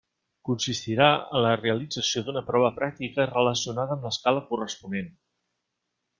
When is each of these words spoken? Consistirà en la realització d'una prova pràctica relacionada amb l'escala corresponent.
Consistirà 0.47 1.09
en 1.39 1.43
la 1.45 1.51
realització 1.59 2.23
d'una 2.29 2.43
prova 2.47 2.71
pràctica 2.79 3.27
relacionada 3.33 3.95
amb 3.99 4.09
l'escala 4.09 4.43
corresponent. 4.51 5.15